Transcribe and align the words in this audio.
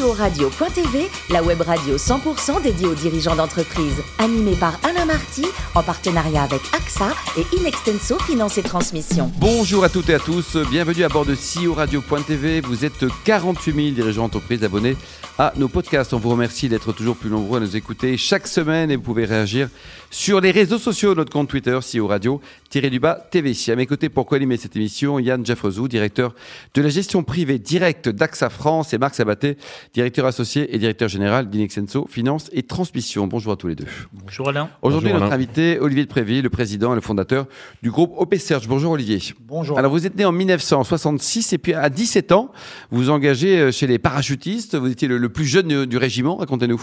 CEO-radio.tv, 0.00 1.10
la 1.28 1.42
web 1.42 1.60
radio 1.60 1.96
100% 1.96 2.62
dédiée 2.62 2.86
aux 2.86 2.94
dirigeants 2.94 3.36
d'entreprise. 3.36 4.02
Animée 4.18 4.54
par 4.54 4.78
Alain 4.82 5.04
Marty, 5.04 5.44
en 5.74 5.82
partenariat 5.82 6.42
avec 6.42 6.62
AXA 6.74 7.08
et 7.36 7.56
Inextenso 7.56 8.18
Finance 8.20 8.56
et 8.56 8.62
Transmission. 8.62 9.30
Bonjour 9.36 9.84
à 9.84 9.90
toutes 9.90 10.08
et 10.08 10.14
à 10.14 10.18
tous, 10.18 10.56
bienvenue 10.70 11.04
à 11.04 11.08
bord 11.08 11.26
de 11.26 11.34
CEO 11.34 11.74
Radio.tv. 11.74 12.62
Vous 12.62 12.86
êtes 12.86 13.04
48 13.24 13.74
000 13.74 13.88
dirigeants 13.90 14.22
d'entreprise 14.22 14.64
abonnés 14.64 14.96
à 15.38 15.52
nos 15.56 15.68
podcasts. 15.68 16.14
On 16.14 16.18
vous 16.18 16.30
remercie 16.30 16.70
d'être 16.70 16.92
toujours 16.92 17.16
plus 17.16 17.30
nombreux 17.30 17.58
à 17.58 17.60
nous 17.60 17.76
écouter 17.76 18.16
chaque 18.16 18.46
semaine 18.46 18.90
et 18.90 18.96
vous 18.96 19.02
pouvez 19.02 19.26
réagir 19.26 19.68
sur 20.10 20.40
les 20.40 20.50
réseaux 20.50 20.78
sociaux, 20.78 21.14
notre 21.14 21.32
compte 21.32 21.48
Twitter, 21.48 21.78
CEO 21.80 22.08
Radio, 22.08 22.40
tiré 22.68 22.90
du 22.90 22.98
bas 22.98 23.14
TV. 23.30 23.52
À 23.68 23.76
mes 23.76 23.86
côtés 23.86 24.08
pour 24.08 24.26
co-animer 24.26 24.56
cette 24.56 24.74
émission, 24.74 25.20
Yann 25.20 25.46
Jeffrezou, 25.46 25.86
directeur 25.86 26.34
de 26.74 26.82
la 26.82 26.88
gestion 26.88 27.22
privée 27.22 27.60
directe 27.60 28.08
d'AXA 28.08 28.50
France 28.50 28.92
et 28.92 28.98
Marc 28.98 29.14
Sabaté, 29.14 29.56
directeur 29.94 30.26
associé 30.26 30.74
et 30.74 30.78
directeur 30.78 31.08
général 31.08 31.48
d'Inexenso 31.48 32.08
Finance 32.10 32.50
et 32.52 32.64
Transmission. 32.64 33.28
Bonjour 33.28 33.52
à 33.52 33.56
tous 33.56 33.68
les 33.68 33.76
deux. 33.76 33.86
Bonjour 34.12 34.48
Alain. 34.48 34.68
Aujourd'hui, 34.82 35.12
notre 35.12 35.32
invité, 35.32 35.78
Olivier 35.78 36.04
de 36.04 36.10
Préville, 36.10 36.42
le 36.42 36.50
président 36.50 36.92
et 36.92 36.96
le 36.96 37.00
fondateur 37.00 37.46
du 37.82 37.90
groupe 37.92 38.12
OP 38.16 38.34
Search. 38.34 38.66
Bonjour 38.66 38.92
Olivier. 38.92 39.20
Bonjour. 39.40 39.78
Alors 39.78 39.92
vous 39.92 40.06
êtes 40.06 40.16
né 40.16 40.24
en 40.24 40.32
1966 40.32 41.52
et 41.52 41.58
puis 41.58 41.72
à 41.72 41.88
17 41.88 42.32
ans, 42.32 42.50
vous 42.90 42.98
vous 42.98 43.10
engagez 43.10 43.58
euh, 43.58 43.70
chez 43.70 43.86
les 43.86 43.98
parachutistes. 43.98 44.74
Vous 44.74 44.90
étiez 44.90 45.06
le, 45.06 45.28
plus 45.28 45.46
jeune 45.46 45.86
du 45.86 45.96
régiment. 45.96 46.36
Racontez-nous. 46.36 46.82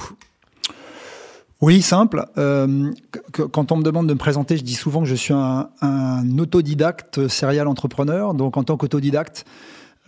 Oui, 1.61 1.81
simple. 1.81 2.25
Euh, 2.37 2.91
quand 3.31 3.71
on 3.71 3.77
me 3.77 3.83
demande 3.83 4.07
de 4.07 4.13
me 4.13 4.19
présenter, 4.19 4.57
je 4.57 4.63
dis 4.63 4.75
souvent 4.75 5.01
que 5.01 5.07
je 5.07 5.15
suis 5.15 5.33
un, 5.33 5.69
un 5.81 6.39
autodidacte 6.39 7.27
serial 7.27 7.67
entrepreneur. 7.67 8.33
Donc 8.33 8.57
en 8.57 8.63
tant 8.63 8.77
qu'autodidacte, 8.77 9.45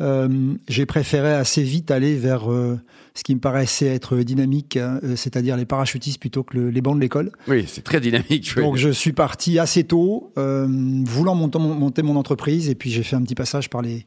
euh, 0.01 0.53
j'ai 0.67 0.85
préféré 0.85 1.33
assez 1.33 1.61
vite 1.61 1.91
aller 1.91 2.15
vers 2.15 2.49
euh, 2.49 2.79
ce 3.15 3.23
qui 3.23 3.35
me 3.35 3.39
paraissait 3.39 3.87
être 3.87 4.17
dynamique, 4.17 4.77
hein, 4.77 4.99
euh, 5.03 5.15
c'est-à-dire 5.15 5.57
les 5.57 5.65
parachutistes 5.65 6.19
plutôt 6.19 6.43
que 6.43 6.57
le, 6.57 6.69
les 6.69 6.81
bancs 6.81 6.95
de 6.95 7.01
l'école. 7.01 7.31
Oui, 7.47 7.65
c'est 7.67 7.83
très 7.83 7.99
dynamique. 7.99 8.55
Donc 8.55 8.77
je 8.77 8.89
suis 8.89 9.11
parti 9.11 9.59
assez 9.59 9.83
tôt, 9.83 10.31
voulant 10.35 11.35
monter, 11.35 11.59
monter, 11.59 12.01
mon 12.01 12.15
entreprise, 12.15 12.69
et 12.69 12.75
puis 12.75 12.91
j'ai 12.91 13.03
fait 13.03 13.15
un 13.15 13.23
petit 13.23 13.35
passage 13.35 13.69
par 13.69 13.81
les 13.81 14.05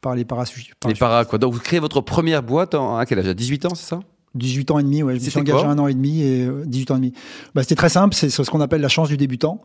par 0.00 0.16
les 0.16 0.24
parachutistes. 0.24 0.72
Les 0.86 0.94
paras, 0.94 1.24
quoi. 1.24 1.38
Donc 1.38 1.54
vous 1.54 1.60
créez 1.60 1.78
votre 1.78 2.00
première 2.00 2.42
boîte 2.42 2.74
en, 2.74 2.96
à 2.96 3.06
quel 3.06 3.20
âge? 3.20 3.28
À 3.28 3.34
18 3.34 3.66
ans, 3.66 3.74
c'est 3.76 3.86
ça? 3.86 4.00
18 4.34 4.70
ans 4.70 4.78
et 4.78 4.82
demi, 4.82 5.02
ouais. 5.02 5.18
Je 5.18 5.24
me 5.24 5.30
suis 5.30 5.38
engagé 5.38 5.64
un 5.64 5.78
an 5.78 5.86
et 5.86 5.94
demi 5.94 6.22
et 6.22 6.48
18 6.66 6.90
ans 6.90 6.94
et 6.94 6.98
demi. 6.98 7.12
Bah, 7.54 7.62
c'était 7.62 7.74
très 7.74 7.88
simple, 7.88 8.14
c'est 8.14 8.30
ce 8.30 8.42
qu'on 8.50 8.60
appelle 8.60 8.80
la 8.80 8.88
chance 8.88 9.08
du 9.08 9.16
débutant. 9.16 9.62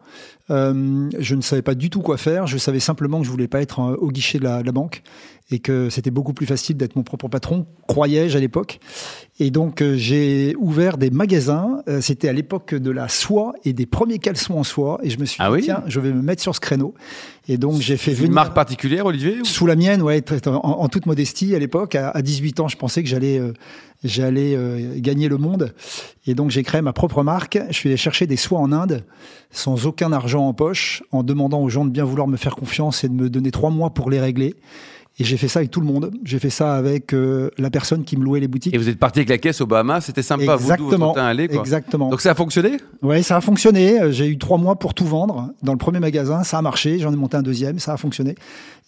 Euh, 0.49 1.09
je 1.19 1.35
ne 1.35 1.41
savais 1.41 1.61
pas 1.61 1.75
du 1.75 1.89
tout 1.89 2.01
quoi 2.01 2.17
faire. 2.17 2.47
Je 2.47 2.57
savais 2.57 2.79
simplement 2.79 3.19
que 3.19 3.25
je 3.25 3.31
voulais 3.31 3.47
pas 3.47 3.61
être 3.61 3.79
au 3.99 4.11
guichet 4.11 4.39
de 4.39 4.43
la, 4.43 4.61
de 4.61 4.65
la 4.65 4.71
banque 4.71 5.03
et 5.49 5.59
que 5.59 5.89
c'était 5.89 6.11
beaucoup 6.11 6.33
plus 6.33 6.45
facile 6.45 6.75
d'être 6.75 6.95
mon 6.95 7.03
propre 7.03 7.29
patron, 7.29 7.67
croyais-je 7.87 8.37
à 8.37 8.41
l'époque. 8.41 8.79
Et 9.39 9.49
donc 9.49 9.81
euh, 9.81 9.95
j'ai 9.95 10.55
ouvert 10.57 10.97
des 10.97 11.09
magasins. 11.09 11.83
Euh, 11.87 12.01
c'était 12.01 12.27
à 12.27 12.33
l'époque 12.33 12.75
de 12.75 12.91
la 12.91 13.07
soie 13.07 13.53
et 13.63 13.71
des 13.71 13.85
premiers 13.85 14.19
caleçons 14.19 14.55
en 14.55 14.63
soie. 14.63 14.99
Et 15.03 15.09
je 15.09 15.19
me 15.19 15.25
suis 15.25 15.37
ah 15.39 15.47
dit 15.47 15.55
oui 15.55 15.61
tiens, 15.63 15.83
je 15.87 15.99
vais 16.01 16.11
me 16.11 16.21
mettre 16.21 16.41
sur 16.41 16.53
ce 16.53 16.59
créneau. 16.59 16.95
Et 17.47 17.57
donc 17.57 17.79
j'ai 17.79 17.95
fait 17.95 18.11
Une 18.11 18.17
venir 18.17 18.33
marque 18.33 18.53
particulière, 18.53 19.05
Olivier 19.05 19.39
ou 19.39 19.45
sous 19.45 19.65
la 19.67 19.77
mienne, 19.77 20.01
ouais, 20.01 20.21
en, 20.47 20.51
en 20.51 20.89
toute 20.89 21.05
modestie 21.05 21.55
à 21.55 21.59
l'époque. 21.59 21.95
À, 21.95 22.09
à 22.09 22.21
18 22.21 22.59
ans, 22.59 22.67
je 22.67 22.75
pensais 22.75 23.01
que 23.01 23.07
j'allais 23.07 23.39
euh, 23.39 23.53
j'allais 24.03 24.55
gagner 24.97 25.27
le 25.27 25.37
monde. 25.37 25.73
Et 26.27 26.35
donc 26.35 26.51
j'ai 26.51 26.61
créé 26.61 26.81
ma 26.81 26.93
propre 26.93 27.23
marque. 27.23 27.57
Je 27.69 27.73
suis 27.73 27.89
allé 27.89 27.97
chercher 27.97 28.27
des 28.27 28.37
soies 28.37 28.59
en 28.59 28.71
Inde 28.71 29.05
sans 29.49 29.87
aucun 29.87 30.11
argent 30.11 30.45
en 30.45 30.53
poche, 30.53 31.03
en 31.11 31.23
demandant 31.23 31.61
aux 31.61 31.69
gens 31.69 31.85
de 31.85 31.89
bien 31.89 32.03
vouloir 32.03 32.27
me 32.27 32.37
faire 32.37 32.55
confiance 32.55 33.03
et 33.03 33.07
de 33.07 33.13
me 33.13 33.29
donner 33.29 33.51
trois 33.51 33.69
mois 33.69 33.91
pour 33.91 34.09
les 34.09 34.19
régler. 34.19 34.55
Et 35.19 35.23
j'ai 35.23 35.37
fait 35.37 35.47
ça 35.47 35.59
avec 35.59 35.71
tout 35.71 35.79
le 35.79 35.87
monde. 35.87 36.11
J'ai 36.23 36.37
fait 36.37 36.51
ça 36.51 36.75
avec 36.75 37.13
euh, 37.13 37.49
la 37.57 37.71
personne 37.71 38.03
qui 38.03 38.17
me 38.17 38.23
louait 38.23 38.39
les 38.39 38.47
boutiques. 38.47 38.75
Et 38.75 38.77
vous 38.77 38.87
êtes 38.87 38.99
parti 38.99 39.19
avec 39.19 39.29
la 39.29 39.39
caisse 39.39 39.61
au 39.61 39.65
Bahamas, 39.65 40.01
c'était 40.01 40.21
sympa. 40.21 40.53
Exactement. 40.53 41.13
Vous, 41.13 41.19
aller, 41.19 41.47
quoi. 41.47 41.59
Exactement. 41.59 42.09
Donc 42.09 42.21
ça 42.21 42.31
a 42.31 42.35
fonctionné? 42.35 42.77
Ouais, 43.01 43.23
ça 43.23 43.37
a 43.37 43.41
fonctionné. 43.41 44.11
J'ai 44.11 44.27
eu 44.27 44.37
trois 44.37 44.59
mois 44.59 44.75
pour 44.75 44.93
tout 44.93 45.05
vendre. 45.05 45.49
Dans 45.63 45.71
le 45.71 45.79
premier 45.79 45.99
magasin, 45.99 46.43
ça 46.43 46.59
a 46.59 46.61
marché. 46.61 46.99
J'en 46.99 47.11
ai 47.11 47.15
monté 47.15 47.35
un 47.35 47.41
deuxième, 47.41 47.79
ça 47.79 47.93
a 47.93 47.97
fonctionné. 47.97 48.35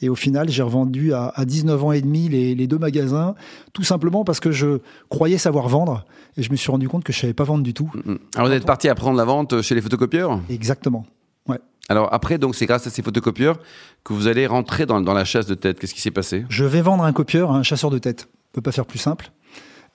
Et 0.02 0.10
au 0.10 0.16
final, 0.16 0.50
j'ai 0.50 0.62
revendu 0.62 1.14
à, 1.14 1.34
à 1.36 1.46
19 1.46 1.84
ans 1.84 1.92
et 1.92 2.02
demi 2.02 2.30
les, 2.30 2.56
les, 2.56 2.68
deux 2.68 2.78
magasins, 2.78 3.36
tout 3.74 3.84
simplement 3.84 4.24
parce 4.24 4.40
que 4.40 4.52
je 4.52 4.80
croyais 5.10 5.38
savoir 5.38 5.68
vendre. 5.68 6.06
Et 6.38 6.44
je 6.44 6.52
me 6.52 6.56
suis 6.56 6.72
rendu 6.72 6.88
compte 6.88 7.04
que 7.04 7.12
je 7.12 7.20
savais 7.20 7.34
pas 7.34 7.44
vendre 7.44 7.64
du 7.64 7.74
tout. 7.74 7.92
Alors 8.36 8.48
vous 8.48 8.54
êtes 8.54 8.66
parti 8.66 8.88
apprendre 8.88 9.18
la 9.18 9.26
vente 9.26 9.62
chez 9.62 9.76
les 9.76 9.82
photocopieurs? 9.82 10.40
Exactement. 10.50 11.06
Ouais. 11.48 11.60
Alors 11.90 12.14
après, 12.14 12.38
donc 12.38 12.56
c'est 12.56 12.68
grâce 12.68 12.88
à 12.88 12.90
ces 12.90 13.02
photocopieurs 13.02 13.60
que 14.04 14.14
vous 14.14 14.28
allez 14.28 14.48
rentrer 14.48 14.86
dans, 14.86 15.02
dans 15.02 15.14
la 15.14 15.26
chasse 15.26 15.48
de 15.48 15.56
tête. 15.56 15.80
Qu'est-ce 15.80 15.94
qui 15.94 16.02
s'est 16.02 16.12
passé? 16.12 16.46
Je 16.50 16.64
vais 16.64 16.82
vendre 16.82 17.04
un 17.04 17.14
copieur 17.14 17.52
à 17.52 17.56
un 17.56 17.64
chasseur 17.64 17.90
de 17.90 17.98
tête. 17.98 18.30
On 18.52 18.56
peut 18.56 18.62
pas 18.62 18.72
faire 18.72 18.86
plus 18.86 19.00
simple. 19.00 19.32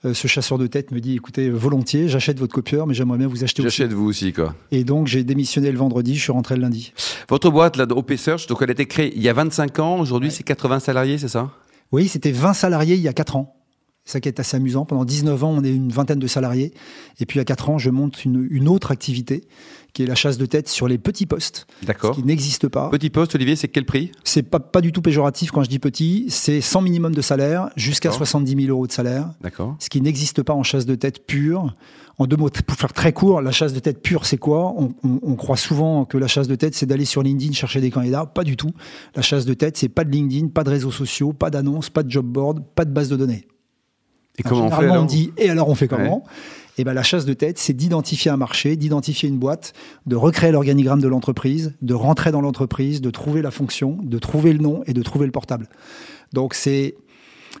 Euh, 0.03 0.13
ce 0.13 0.27
chasseur 0.27 0.57
de 0.57 0.67
tête 0.67 0.91
me 0.91 0.99
dit 0.99 1.15
écoutez, 1.15 1.49
volontiers, 1.49 2.09
j'achète 2.09 2.37
votre 2.37 2.53
copieur, 2.53 2.85
mais 2.85 2.93
j'aimerais 2.93 3.17
bien 3.17 3.27
vous 3.27 3.43
acheter 3.43 3.61
aussi. 3.61 3.77
J'achète 3.77 3.93
vous 3.93 4.05
aussi, 4.05 4.33
quoi. 4.33 4.53
Et 4.71 4.83
donc 4.83 5.07
j'ai 5.07 5.23
démissionné 5.23 5.71
le 5.71 5.77
vendredi, 5.77 6.15
je 6.15 6.21
suis 6.21 6.31
rentré 6.31 6.55
le 6.55 6.61
lundi. 6.61 6.93
Votre 7.29 7.49
boîte, 7.49 7.77
là, 7.77 7.85
OP 7.89 8.13
Search, 8.15 8.47
donc 8.47 8.61
elle 8.61 8.69
a 8.69 8.73
été 8.73 8.85
créée 8.85 9.13
il 9.15 9.23
y 9.23 9.29
a 9.29 9.33
25 9.33 9.79
ans. 9.79 9.99
Aujourd'hui, 9.99 10.29
ouais. 10.29 10.35
c'est 10.35 10.43
80 10.43 10.79
salariés, 10.79 11.17
c'est 11.17 11.29
ça? 11.29 11.49
Oui, 11.91 12.07
c'était 12.07 12.31
20 12.31 12.53
salariés 12.53 12.95
il 12.95 13.01
y 13.01 13.07
a 13.07 13.13
4 13.13 13.37
ans. 13.37 13.55
Ça 14.05 14.19
qui 14.19 14.29
est 14.29 14.39
assez 14.39 14.55
amusant. 14.55 14.85
Pendant 14.85 15.03
19 15.03 15.43
ans, 15.43 15.49
on 15.57 15.63
est 15.63 15.73
une 15.73 15.91
vingtaine 15.91 16.19
de 16.19 16.27
salariés. 16.27 16.73
Et 17.19 17.25
puis 17.25 17.39
à 17.39 17.43
4 17.43 17.71
ans, 17.71 17.77
je 17.79 17.89
monte 17.89 18.23
une, 18.23 18.47
une 18.51 18.67
autre 18.67 18.91
activité 18.91 19.43
qui 19.93 20.03
est 20.03 20.05
la 20.05 20.13
chasse 20.13 20.37
de 20.37 20.45
tête 20.45 20.67
sur 20.67 20.87
les 20.87 20.99
petits 20.99 21.25
postes. 21.25 21.65
D'accord. 21.83 22.13
Ce 22.13 22.19
qui 22.19 22.25
n'existe 22.25 22.67
pas. 22.67 22.89
Petit 22.89 23.09
poste, 23.09 23.33
Olivier, 23.33 23.55
c'est 23.55 23.67
quel 23.67 23.85
prix? 23.85 24.11
C'est 24.23 24.43
pas, 24.43 24.59
pas 24.59 24.81
du 24.81 24.91
tout 24.91 25.01
péjoratif 25.01 25.49
quand 25.49 25.63
je 25.63 25.69
dis 25.69 25.79
petit. 25.79 26.25
C'est 26.29 26.61
100 26.61 26.81
minimum 26.81 27.15
de 27.15 27.21
salaire 27.21 27.69
jusqu'à 27.75 28.11
70 28.11 28.65
000 28.65 28.69
euros 28.69 28.85
de 28.85 28.91
salaire. 28.91 29.31
D'accord. 29.41 29.75
Ce 29.79 29.89
qui 29.89 30.01
n'existe 30.01 30.43
pas 30.43 30.53
en 30.53 30.63
chasse 30.63 30.85
de 30.85 30.95
tête 30.95 31.25
pure. 31.25 31.75
En 32.17 32.27
deux 32.27 32.37
mots, 32.37 32.49
pour 32.49 32.77
faire 32.77 32.93
très 32.93 33.11
court, 33.11 33.41
la 33.41 33.51
chasse 33.51 33.73
de 33.73 33.79
tête 33.79 34.01
pure, 34.01 34.25
c'est 34.25 34.37
quoi? 34.37 34.73
On, 34.77 34.93
on, 35.03 35.19
on, 35.21 35.35
croit 35.35 35.57
souvent 35.57 36.05
que 36.05 36.17
la 36.17 36.27
chasse 36.27 36.47
de 36.47 36.55
tête, 36.55 36.75
c'est 36.75 36.85
d'aller 36.85 37.03
sur 37.03 37.23
LinkedIn 37.23 37.53
chercher 37.53 37.81
des 37.81 37.89
candidats. 37.89 38.25
Pas 38.25 38.43
du 38.43 38.55
tout. 38.55 38.71
La 39.15 39.21
chasse 39.21 39.45
de 39.45 39.53
tête, 39.53 39.77
c'est 39.77 39.89
pas 39.89 40.03
de 40.03 40.11
LinkedIn, 40.11 40.49
pas 40.49 40.63
de 40.63 40.69
réseaux 40.69 40.91
sociaux, 40.91 41.33
pas 41.33 41.49
d'annonces, 41.49 41.89
pas 41.89 42.03
de 42.03 42.11
job 42.11 42.25
board, 42.25 42.63
pas 42.75 42.85
de 42.85 42.91
base 42.91 43.09
de 43.09 43.17
données. 43.17 43.47
Et 44.37 44.43
comment 44.43 44.63
Généralement, 44.63 44.77
on 44.77 44.81
fait 44.81 44.91
alors 44.91 45.03
on 45.03 45.05
dit 45.05 45.31
et 45.37 45.49
alors 45.49 45.69
on 45.69 45.75
fait 45.75 45.87
comment 45.87 46.17
ouais. 46.17 46.31
Et 46.77 46.83
ben 46.83 46.93
la 46.93 47.03
chasse 47.03 47.25
de 47.25 47.33
tête, 47.33 47.57
c'est 47.57 47.73
d'identifier 47.73 48.31
un 48.31 48.37
marché, 48.37 48.75
d'identifier 48.75 49.29
une 49.29 49.37
boîte, 49.37 49.73
de 50.05 50.15
recréer 50.15 50.51
l'organigramme 50.51 50.99
de 50.99 51.07
l'entreprise, 51.07 51.73
de 51.81 51.93
rentrer 51.93 52.31
dans 52.31 52.41
l'entreprise, 52.41 52.99
de 52.99 53.09
trouver 53.11 53.41
la 53.41 53.51
fonction, 53.51 53.97
de 54.03 54.19
trouver 54.19 54.51
le 54.51 54.59
nom 54.59 54.83
et 54.85 54.93
de 54.93 55.01
trouver 55.01 55.25
le 55.25 55.31
portable. 55.31 55.69
Donc 56.33 56.53
c'est 56.53 56.95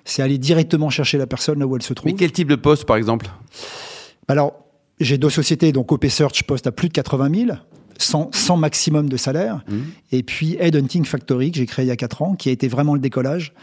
c'est 0.03 0.21
aller 0.21 0.37
directement 0.37 0.89
chercher 0.89 1.17
la 1.17 1.27
personne 1.27 1.59
là 1.59 1.67
où 1.67 1.75
elle 1.75 1.81
se 1.81 1.93
trouve. 1.93 2.11
Mais 2.11 2.17
quel 2.17 2.31
type 2.31 2.49
de 2.49 2.55
poste, 2.55 2.85
par 2.85 2.97
exemple? 2.97 3.27
Alors 4.27 4.53
j'ai 4.99 5.17
deux 5.17 5.29
sociétés, 5.29 5.71
donc 5.71 5.91
OP 5.91 6.05
Search 6.07 6.43
poste 6.43 6.67
à 6.67 6.71
plus 6.71 6.89
de 6.89 6.93
80 6.93 7.45
000. 7.47 7.57
Sans, 7.97 8.29
sans, 8.33 8.57
maximum 8.57 9.07
de 9.09 9.17
salaire. 9.17 9.63
Mmh. 9.69 9.75
Et 10.11 10.23
puis 10.23 10.57
Headhunting 10.59 11.05
Factory, 11.05 11.51
que 11.51 11.57
j'ai 11.57 11.65
créé 11.65 11.85
il 11.85 11.87
y 11.87 11.91
a 11.91 11.95
4 11.95 12.21
ans, 12.21 12.35
qui 12.35 12.49
a 12.49 12.51
été 12.51 12.67
vraiment 12.67 12.93
le 12.93 12.99
décollage. 12.99 13.53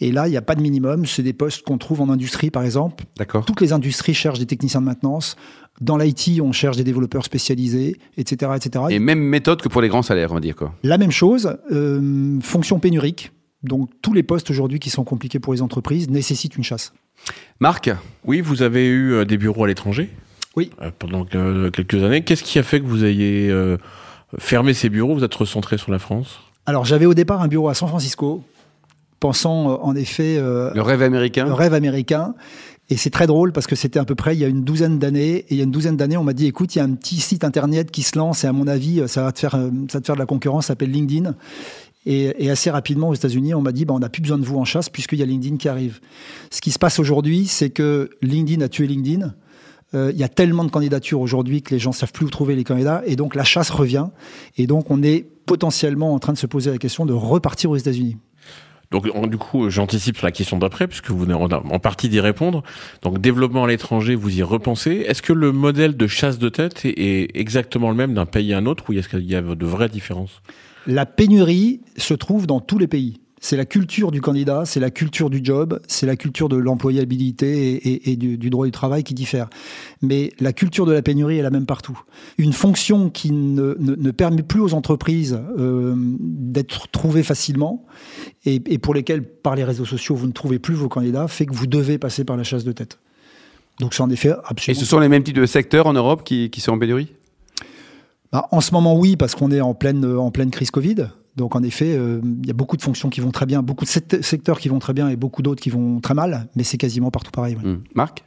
Et 0.00 0.12
là, 0.12 0.28
il 0.28 0.30
n'y 0.30 0.36
a 0.36 0.42
pas 0.42 0.54
de 0.54 0.62
minimum. 0.62 1.06
C'est 1.06 1.22
des 1.22 1.32
postes 1.32 1.62
qu'on 1.62 1.78
trouve 1.78 2.00
en 2.00 2.08
industrie, 2.08 2.50
par 2.50 2.64
exemple. 2.64 3.04
D'accord. 3.16 3.44
Toutes 3.44 3.60
les 3.60 3.72
industries 3.72 4.14
cherchent 4.14 4.38
des 4.38 4.46
techniciens 4.46 4.80
de 4.80 4.86
maintenance. 4.86 5.36
Dans 5.80 5.96
l'IT, 5.96 6.40
on 6.42 6.52
cherche 6.52 6.76
des 6.76 6.84
développeurs 6.84 7.24
spécialisés, 7.24 7.96
etc., 8.16 8.52
etc. 8.56 8.84
Et 8.90 8.98
même 8.98 9.20
méthode 9.20 9.62
que 9.62 9.68
pour 9.68 9.80
les 9.80 9.88
grands 9.88 10.02
salaires, 10.02 10.30
on 10.30 10.34
va 10.34 10.40
dire 10.40 10.56
quoi. 10.56 10.74
La 10.82 10.98
même 10.98 11.10
chose. 11.10 11.56
Euh, 11.72 12.38
fonction 12.42 12.78
pénurique. 12.78 13.32
Donc 13.62 13.90
tous 14.02 14.12
les 14.12 14.22
postes 14.22 14.50
aujourd'hui 14.50 14.78
qui 14.78 14.90
sont 14.90 15.04
compliqués 15.04 15.38
pour 15.38 15.52
les 15.52 15.62
entreprises 15.62 16.08
nécessitent 16.08 16.56
une 16.56 16.64
chasse. 16.64 16.92
Marc? 17.60 17.90
Oui, 18.24 18.40
vous 18.40 18.62
avez 18.62 18.86
eu 18.86 19.26
des 19.26 19.36
bureaux 19.36 19.64
à 19.64 19.68
l'étranger 19.68 20.10
oui. 20.56 20.70
Euh, 20.82 20.90
pendant 20.98 21.24
quelques 21.24 22.02
années. 22.02 22.22
Qu'est-ce 22.22 22.42
qui 22.42 22.58
a 22.58 22.62
fait 22.62 22.80
que 22.80 22.86
vous 22.86 23.04
ayez 23.04 23.50
euh, 23.50 23.76
fermé 24.38 24.74
ces 24.74 24.88
bureaux, 24.88 25.14
vous 25.14 25.24
êtes 25.24 25.34
recentré 25.34 25.78
sur 25.78 25.92
la 25.92 25.98
France? 25.98 26.40
Alors 26.66 26.84
j'avais 26.84 27.06
au 27.06 27.14
départ 27.14 27.40
un 27.42 27.48
bureau 27.48 27.68
à 27.68 27.74
San 27.74 27.88
Francisco, 27.88 28.42
pensant 29.18 29.70
euh, 29.70 29.76
en 29.82 29.94
effet... 29.94 30.36
Euh, 30.38 30.70
le 30.74 30.82
rêve 30.82 31.02
américain 31.02 31.46
Le 31.46 31.52
rêve 31.52 31.74
américain. 31.74 32.34
Et 32.88 32.96
c'est 32.96 33.10
très 33.10 33.28
drôle 33.28 33.52
parce 33.52 33.68
que 33.68 33.76
c'était 33.76 34.00
à 34.00 34.04
peu 34.04 34.16
près 34.16 34.34
il 34.34 34.40
y 34.40 34.44
a 34.44 34.48
une 34.48 34.64
douzaine 34.64 34.98
d'années. 34.98 35.36
Et 35.36 35.46
il 35.52 35.56
y 35.56 35.60
a 35.60 35.64
une 35.64 35.70
douzaine 35.70 35.96
d'années, 35.96 36.16
on 36.16 36.24
m'a 36.24 36.32
dit, 36.32 36.46
écoute, 36.46 36.74
il 36.74 36.78
y 36.78 36.80
a 36.80 36.84
un 36.84 36.94
petit 36.94 37.20
site 37.20 37.44
internet 37.44 37.92
qui 37.92 38.02
se 38.02 38.18
lance 38.18 38.42
et 38.42 38.48
à 38.48 38.52
mon 38.52 38.66
avis, 38.66 39.04
ça 39.06 39.22
va 39.22 39.30
te 39.30 39.38
faire, 39.38 39.52
ça 39.52 39.58
va 39.60 40.00
te 40.00 40.06
faire 40.06 40.16
de 40.16 40.20
la 40.20 40.26
concurrence, 40.26 40.64
ça 40.64 40.68
s'appelle 40.68 40.90
LinkedIn. 40.90 41.36
Et, 42.06 42.34
et, 42.44 42.50
assez 42.50 42.70
rapidement 42.70 43.10
aux 43.10 43.14
États-Unis, 43.14 43.54
on 43.54 43.60
m'a 43.60 43.72
dit, 43.72 43.84
bah, 43.84 43.94
on 43.94 43.98
n'a 44.00 44.08
plus 44.08 44.22
besoin 44.22 44.38
de 44.38 44.44
vous 44.44 44.56
en 44.56 44.64
chasse 44.64 44.88
puisqu'il 44.88 45.20
y 45.20 45.22
a 45.22 45.26
LinkedIn 45.26 45.58
qui 45.58 45.68
arrive. 45.68 46.00
Ce 46.50 46.60
qui 46.60 46.72
se 46.72 46.78
passe 46.80 46.98
aujourd'hui, 46.98 47.46
c'est 47.46 47.70
que 47.70 48.10
LinkedIn 48.22 48.64
a 48.64 48.68
tué 48.68 48.86
LinkedIn. 48.86 49.34
Il 49.92 49.98
euh, 49.98 50.12
y 50.12 50.22
a 50.22 50.28
tellement 50.28 50.64
de 50.64 50.70
candidatures 50.70 51.20
aujourd'hui 51.20 51.62
que 51.62 51.74
les 51.74 51.80
gens 51.80 51.92
savent 51.92 52.12
plus 52.12 52.26
où 52.26 52.30
trouver 52.30 52.54
les 52.54 52.64
candidats 52.64 53.02
et 53.06 53.16
donc 53.16 53.34
la 53.34 53.42
chasse 53.42 53.70
revient 53.70 54.06
et 54.56 54.68
donc 54.68 54.90
on 54.90 55.02
est 55.02 55.26
potentiellement 55.46 56.14
en 56.14 56.20
train 56.20 56.32
de 56.32 56.38
se 56.38 56.46
poser 56.46 56.70
la 56.70 56.78
question 56.78 57.06
de 57.06 57.12
repartir 57.12 57.70
aux 57.70 57.76
États-Unis. 57.76 58.16
Donc, 58.90 59.06
du 59.28 59.38
coup, 59.38 59.70
j'anticipe 59.70 60.16
sur 60.16 60.26
la 60.26 60.32
question 60.32 60.58
d'après, 60.58 60.88
puisque 60.88 61.10
vous 61.10 61.20
venez 61.20 61.34
en 61.34 61.78
partie 61.78 62.08
d'y 62.08 62.18
répondre. 62.18 62.64
Donc, 63.02 63.20
développement 63.20 63.62
à 63.62 63.68
l'étranger, 63.68 64.16
vous 64.16 64.36
y 64.36 64.42
repensez. 64.42 65.04
Est-ce 65.06 65.22
que 65.22 65.32
le 65.32 65.52
modèle 65.52 65.96
de 65.96 66.06
chasse 66.08 66.40
de 66.40 66.48
tête 66.48 66.84
est 66.84 67.36
exactement 67.38 67.90
le 67.90 67.94
même 67.94 68.14
d'un 68.14 68.26
pays 68.26 68.52
à 68.52 68.58
un 68.58 68.66
autre, 68.66 68.84
ou 68.88 68.92
est-ce 68.94 69.08
qu'il 69.08 69.30
y 69.30 69.36
a 69.36 69.42
de 69.42 69.66
vraies 69.66 69.88
différences? 69.88 70.42
La 70.88 71.06
pénurie 71.06 71.82
se 71.96 72.14
trouve 72.14 72.48
dans 72.48 72.60
tous 72.60 72.78
les 72.78 72.88
pays. 72.88 73.20
C'est 73.42 73.56
la 73.56 73.64
culture 73.64 74.10
du 74.10 74.20
candidat, 74.20 74.64
c'est 74.66 74.80
la 74.80 74.90
culture 74.90 75.30
du 75.30 75.40
job, 75.42 75.80
c'est 75.88 76.04
la 76.04 76.16
culture 76.16 76.50
de 76.50 76.56
l'employabilité 76.56 78.10
et, 78.10 78.16
du, 78.16 78.50
droit 78.50 78.66
du 78.66 78.70
travail 78.70 79.02
qui 79.02 79.14
diffère. 79.14 79.48
Mais 80.02 80.32
la 80.40 80.52
culture 80.52 80.84
de 80.84 80.92
la 80.92 81.00
pénurie 81.00 81.38
est 81.38 81.42
la 81.42 81.50
même 81.50 81.64
partout. 81.64 81.98
Une 82.36 82.52
fonction 82.52 83.08
qui 83.08 83.32
ne, 83.32 84.10
permet 84.10 84.42
plus 84.42 84.60
aux 84.60 84.74
entreprises 84.74 85.40
euh, 85.58 85.94
d'être 85.96 86.88
trouvées 86.88 87.22
facilement 87.22 87.86
et, 88.44 88.60
pour 88.78 88.92
lesquelles, 88.92 89.24
par 89.24 89.56
les 89.56 89.64
réseaux 89.64 89.86
sociaux, 89.86 90.14
vous 90.14 90.26
ne 90.26 90.32
trouvez 90.32 90.58
plus 90.58 90.74
vos 90.74 90.90
candidats, 90.90 91.26
fait 91.26 91.46
que 91.46 91.54
vous 91.54 91.66
devez 91.66 91.96
passer 91.96 92.24
par 92.24 92.36
la 92.36 92.44
chasse 92.44 92.64
de 92.64 92.72
tête. 92.72 92.98
Donc 93.78 93.94
c'est 93.94 94.02
en 94.02 94.10
effet 94.10 94.32
absolument. 94.44 94.78
Et 94.78 94.84
ce 94.84 94.84
sont 94.84 95.00
les 95.00 95.08
mêmes 95.08 95.22
types 95.22 95.36
de 95.36 95.46
secteurs 95.46 95.86
en 95.86 95.94
Europe 95.94 96.24
qui, 96.24 96.50
sont 96.58 96.72
en 96.72 96.78
pénurie? 96.78 97.14
Bah, 98.32 98.48
En 98.50 98.60
ce 98.60 98.72
moment, 98.72 98.98
oui, 98.98 99.16
parce 99.16 99.34
qu'on 99.34 99.50
est 99.50 99.62
en 99.62 99.72
pleine, 99.72 100.04
en 100.04 100.30
pleine 100.30 100.50
crise 100.50 100.70
Covid. 100.70 101.06
Donc 101.40 101.56
en 101.56 101.62
effet, 101.62 101.96
euh, 101.96 102.20
il 102.42 102.46
y 102.46 102.50
a 102.50 102.54
beaucoup 102.54 102.76
de 102.76 102.82
fonctions 102.82 103.08
qui 103.08 103.20
vont 103.20 103.30
très 103.30 103.46
bien, 103.46 103.62
beaucoup 103.62 103.86
de 103.86 103.90
secteurs 103.90 104.60
qui 104.60 104.68
vont 104.68 104.78
très 104.78 104.92
bien 104.92 105.08
et 105.08 105.16
beaucoup 105.16 105.40
d'autres 105.40 105.62
qui 105.62 105.70
vont 105.70 106.00
très 106.00 106.12
mal, 106.12 106.48
mais 106.54 106.64
c'est 106.64 106.76
quasiment 106.76 107.10
partout 107.10 107.30
pareil. 107.30 107.56
Mmh. 107.56 107.78
Marc? 107.94 108.22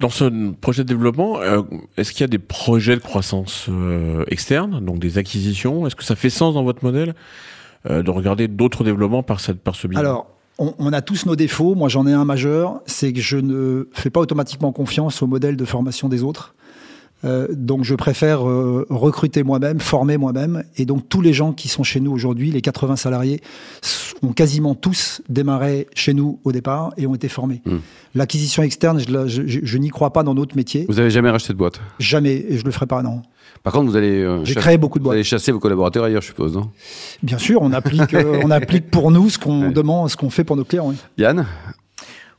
Dans 0.00 0.10
ce 0.10 0.50
projet 0.54 0.82
de 0.82 0.88
développement, 0.88 1.40
euh, 1.40 1.62
est-ce 1.96 2.10
qu'il 2.10 2.22
y 2.22 2.24
a 2.24 2.28
des 2.28 2.40
projets 2.40 2.96
de 2.96 3.00
croissance 3.00 3.66
euh, 3.68 4.24
externe, 4.26 4.84
donc 4.84 4.98
des 4.98 5.16
acquisitions? 5.16 5.86
Est-ce 5.86 5.94
que 5.94 6.02
ça 6.02 6.16
fait 6.16 6.28
sens 6.28 6.54
dans 6.54 6.64
votre 6.64 6.84
modèle 6.84 7.14
de 7.88 8.10
regarder 8.10 8.48
d'autres 8.48 8.82
développements 8.82 9.22
par, 9.22 9.38
cette, 9.38 9.60
par 9.60 9.76
ce 9.76 9.86
biais? 9.86 10.00
Alors, 10.00 10.26
on, 10.58 10.74
on, 10.80 10.92
a 10.92 11.02
tous 11.02 11.24
nos 11.24 11.36
défauts. 11.36 11.76
Moi, 11.76 11.88
j'en 11.88 12.04
ai 12.04 12.12
un 12.12 12.24
majeur, 12.24 12.80
c'est 12.86 13.12
que 13.12 13.20
je 13.20 13.36
ne 13.36 13.88
fais 13.92 14.10
pas 14.10 14.18
automatiquement 14.18 14.72
confiance 14.72 15.22
au 15.22 15.28
modèle 15.28 15.56
de 15.56 15.64
formation 15.64 16.08
des 16.08 16.24
autres. 16.24 16.56
Euh, 17.24 17.48
donc 17.50 17.84
je 17.84 17.94
préfère 17.94 18.46
euh, 18.48 18.86
recruter 18.90 19.42
moi-même, 19.42 19.80
former 19.80 20.16
moi-même. 20.16 20.64
Et 20.76 20.84
donc 20.84 21.08
tous 21.08 21.20
les 21.20 21.32
gens 21.32 21.52
qui 21.52 21.68
sont 21.68 21.82
chez 21.82 22.00
nous 22.00 22.12
aujourd'hui, 22.12 22.50
les 22.50 22.60
80 22.60 22.96
salariés, 22.96 23.40
ont 24.22 24.32
quasiment 24.32 24.74
tous 24.74 25.22
démarré 25.28 25.88
chez 25.94 26.14
nous 26.14 26.40
au 26.44 26.52
départ 26.52 26.92
et 26.96 27.06
ont 27.06 27.14
été 27.14 27.28
formés. 27.28 27.62
Hmm. 27.64 27.78
L'acquisition 28.14 28.62
externe, 28.62 28.98
je, 28.98 29.78
n'y 29.78 29.88
crois 29.88 30.12
pas 30.12 30.22
dans 30.22 30.34
notre 30.34 30.56
métier. 30.56 30.86
Vous 30.88 31.00
avez 31.00 31.10
jamais 31.10 31.30
racheté 31.30 31.52
de 31.52 31.58
boîte? 31.58 31.80
Jamais, 31.98 32.44
et 32.48 32.58
je 32.58 32.64
le 32.64 32.70
ferai 32.70 32.86
pas, 32.86 33.02
non. 33.02 33.22
Par 33.62 33.72
contre, 33.72 33.90
vous 33.90 33.96
allez, 33.96 34.22
euh, 34.22 34.44
J'ai 34.44 34.54
créé 34.54 34.78
beaucoup 34.78 34.98
de 34.98 35.04
boîtes. 35.04 35.14
Vous 35.14 35.16
allez 35.16 35.24
chasser 35.24 35.52
vos 35.52 35.58
collaborateurs 35.58 36.04
ailleurs, 36.04 36.22
je 36.22 36.28
suppose, 36.28 36.54
non? 36.54 36.70
Bien 37.22 37.38
sûr, 37.38 37.60
on 37.62 37.72
applique, 37.72 38.14
on 38.42 38.50
applique 38.50 38.90
pour 38.90 39.10
nous 39.10 39.28
ce 39.30 39.38
qu'on 39.38 39.70
demande, 39.72 40.08
ce 40.10 40.16
qu'on 40.16 40.30
fait 40.30 40.44
pour 40.44 40.56
nos 40.56 40.64
clients. 40.64 40.94
Yann? 41.18 41.46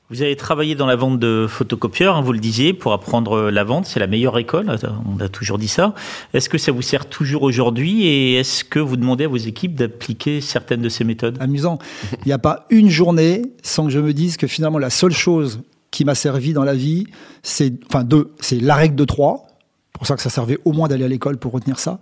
Vous 0.10 0.22
avez 0.22 0.38
travaillé 0.38 0.74
dans 0.76 0.86
la 0.86 0.96
vente 0.96 1.20
de 1.20 1.48
photocopieurs, 1.50 2.16
hein, 2.16 2.22
vous 2.22 2.32
le 2.32 2.40
disiez, 2.40 2.74
pour 2.74 2.94
apprendre 2.94 3.50
la 3.52 3.64
vente. 3.66 3.86
C'est 3.86 4.00
la 4.00 4.08
meilleure 4.08 4.38
école, 4.38 4.74
on 5.06 5.20
a 5.20 5.28
toujours 5.28 5.58
dit 5.58 5.68
ça. 5.68 5.94
Est-ce 6.34 6.48
que 6.48 6.58
ça 6.58 6.72
vous 6.72 6.82
sert 6.82 7.08
toujours 7.08 7.44
aujourd'hui 7.44 8.08
et 8.08 8.36
est-ce 8.36 8.64
que 8.64 8.80
vous 8.80 8.96
demandez 8.96 9.26
à 9.26 9.28
vos 9.28 9.36
équipes 9.36 9.76
d'appliquer 9.76 10.40
certaines 10.40 10.82
de 10.82 10.88
ces 10.88 11.04
méthodes? 11.04 11.38
Amusant. 11.42 11.78
Il 12.24 12.28
n'y 12.28 12.32
a 12.32 12.40
pas 12.40 12.66
une 12.70 12.90
journée 12.90 13.42
sans 13.64 13.86
que 13.86 13.92
je 13.92 14.00
me 14.00 14.14
dise 14.14 14.38
que 14.38 14.48
finalement 14.48 14.80
la 14.80 14.90
seule 14.90 15.12
chose 15.12 15.62
qui 15.92 16.06
m'a 16.06 16.16
servi 16.16 16.54
dans 16.54 16.64
la 16.64 16.76
vie, 16.76 17.08
c'est, 17.44 17.74
enfin 17.88 18.06
deux, 18.06 18.32
c'est 18.40 18.62
la 18.62 18.76
règle 18.76 18.96
de 18.96 19.06
trois. 19.06 19.48
pour 19.92 20.08
ça 20.08 20.16
que 20.16 20.22
ça 20.22 20.30
servait 20.30 20.58
au 20.64 20.72
moins 20.72 20.88
d'aller 20.88 21.04
à 21.04 21.10
l'école 21.10 21.38
pour 21.38 21.52
retenir 21.52 21.80
ça. 21.80 22.00